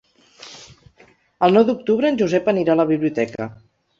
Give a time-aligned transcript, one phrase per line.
[1.47, 3.49] El nou d'octubre en Josep anirà a la biblioteca.